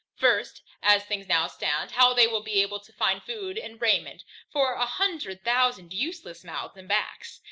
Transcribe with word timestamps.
First, 0.15 0.63
As 0.81 1.03
things 1.05 1.27
now 1.27 1.45
stand, 1.45 1.91
how 1.91 2.11
they 2.11 2.25
will 2.25 2.41
be 2.41 2.59
able 2.63 2.79
to 2.79 2.91
find 2.91 3.21
food 3.21 3.59
and 3.59 3.79
raiment 3.79 4.23
for 4.51 4.73
a 4.73 4.83
hundred 4.87 5.43
thousand 5.43 5.93
useless 5.93 6.43
mouths 6.43 6.75
and 6.75 6.87
backs. 6.87 7.39